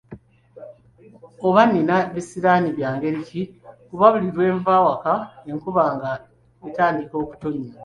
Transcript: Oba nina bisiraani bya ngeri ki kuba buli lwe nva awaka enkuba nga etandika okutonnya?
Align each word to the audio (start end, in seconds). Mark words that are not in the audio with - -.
Oba 1.47 1.61
nina 1.71 1.97
bisiraani 2.13 2.69
bya 2.77 2.89
ngeri 2.95 3.19
ki 3.27 3.41
kuba 3.89 4.05
buli 4.13 4.29
lwe 4.35 4.47
nva 4.57 4.71
awaka 4.79 5.13
enkuba 5.49 5.83
nga 5.95 6.11
etandika 6.67 7.15
okutonnya? 7.23 7.71